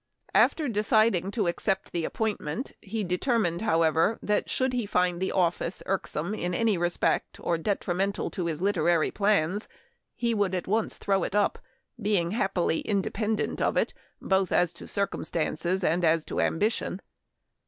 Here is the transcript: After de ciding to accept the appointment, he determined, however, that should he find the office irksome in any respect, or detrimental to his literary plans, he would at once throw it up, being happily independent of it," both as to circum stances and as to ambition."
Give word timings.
After 0.33 0.67
de 0.67 0.79
ciding 0.81 1.29
to 1.33 1.45
accept 1.45 1.91
the 1.91 2.05
appointment, 2.05 2.71
he 2.81 3.03
determined, 3.03 3.61
however, 3.61 4.17
that 4.23 4.49
should 4.49 4.73
he 4.73 4.87
find 4.87 5.21
the 5.21 5.31
office 5.31 5.83
irksome 5.85 6.33
in 6.33 6.55
any 6.55 6.75
respect, 6.75 7.39
or 7.39 7.55
detrimental 7.59 8.31
to 8.31 8.47
his 8.47 8.63
literary 8.63 9.11
plans, 9.11 9.67
he 10.15 10.33
would 10.33 10.55
at 10.55 10.65
once 10.67 10.97
throw 10.97 11.23
it 11.23 11.35
up, 11.35 11.59
being 12.01 12.31
happily 12.31 12.79
independent 12.79 13.61
of 13.61 13.77
it," 13.77 13.93
both 14.19 14.51
as 14.51 14.73
to 14.73 14.87
circum 14.87 15.23
stances 15.23 15.83
and 15.83 16.03
as 16.03 16.25
to 16.25 16.41
ambition." 16.41 16.99